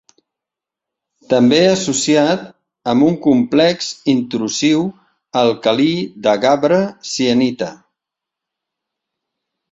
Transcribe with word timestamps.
També 1.31 1.57
associat 1.71 2.47
amb 2.93 3.05
un 3.07 3.17
complex 3.25 3.89
intrusiu 4.13 4.81
alcalí 5.41 5.91
de 6.29 6.33
gabre-sienita. 6.47 7.69